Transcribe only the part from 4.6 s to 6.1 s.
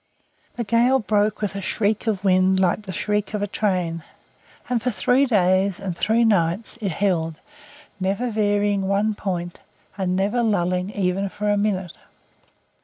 and for three days and